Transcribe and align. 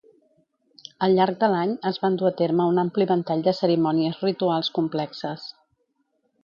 Al 1.07 1.17
llarg 1.19 1.37
de 1.43 1.49
l'any, 1.55 1.75
es 1.91 2.01
van 2.05 2.17
dur 2.21 2.27
a 2.31 2.33
terme 2.41 2.67
un 2.73 2.81
ampli 2.85 3.09
ventall 3.13 3.45
de 3.49 3.55
cerimònies 3.61 4.21
rituals 4.27 4.75
complexes. 4.81 5.47